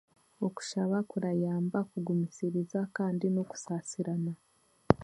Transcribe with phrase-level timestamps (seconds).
[0.47, 4.33] Okushaba kurayamba kugumisiriza kandi n'okusaasirana.